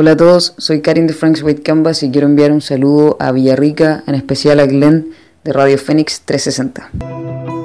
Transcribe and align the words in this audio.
Hola 0.00 0.12
a 0.12 0.16
todos, 0.16 0.54
soy 0.58 0.80
Karin 0.80 1.08
de 1.08 1.12
Frank's 1.12 1.42
White 1.42 1.64
Canvas 1.64 2.04
y 2.04 2.12
quiero 2.12 2.28
enviar 2.28 2.52
un 2.52 2.60
saludo 2.60 3.16
a 3.18 3.32
Villarrica, 3.32 4.04
en 4.06 4.14
especial 4.14 4.60
a 4.60 4.66
Glenn 4.66 5.10
de 5.42 5.52
Radio 5.52 5.76
Fénix 5.76 6.20
360. 6.20 7.57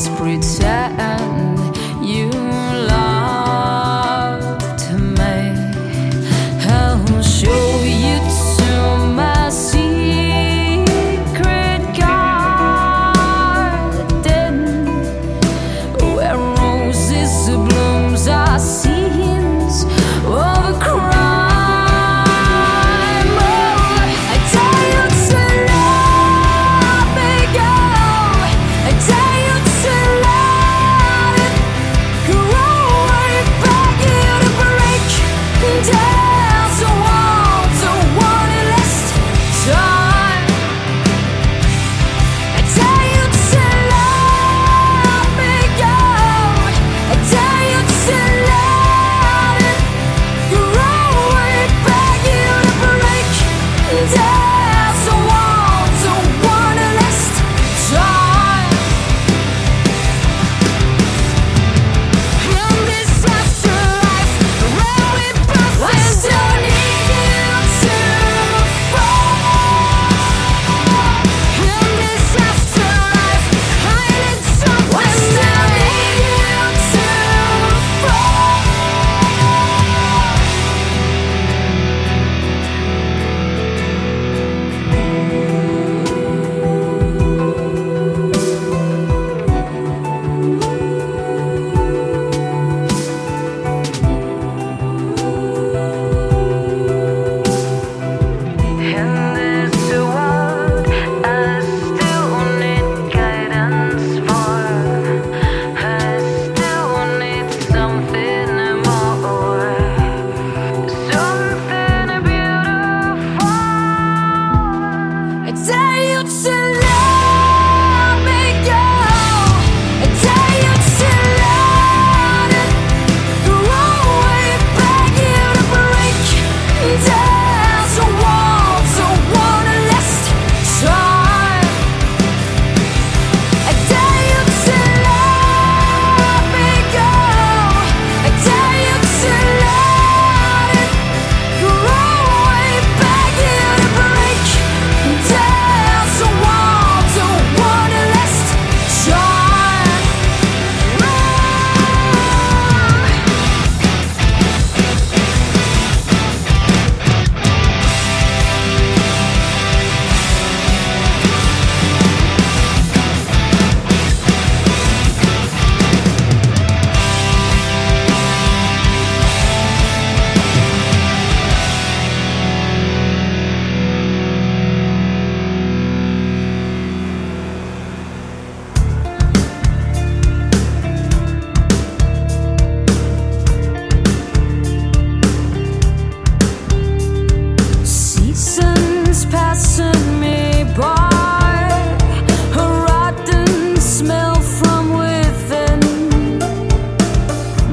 let's 0.00 0.08
pretend 0.18 1.09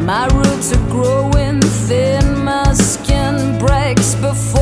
My 0.08 0.26
roots 0.28 0.72
are 0.72 0.90
growing 0.90 1.60
thin, 1.60 2.46
my 2.46 2.72
skin 2.72 3.60
breaks 3.60 4.16
before. 4.16 4.57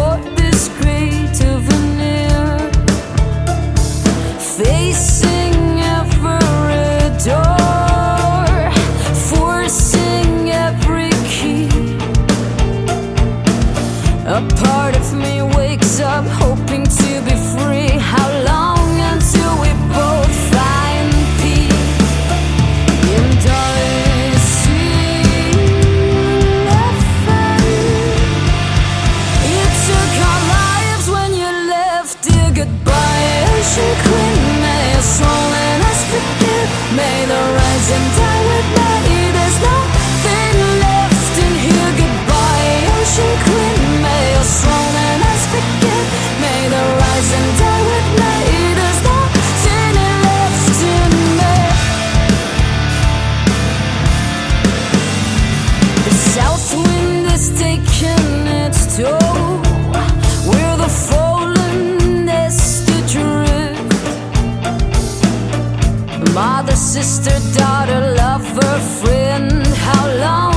Mother, 66.34 66.76
sister, 66.76 67.38
daughter, 67.58 68.14
lover, 68.18 68.80
friend. 69.00 69.66
How 69.68 70.08
long 70.26 70.55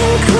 ocean 0.00 0.37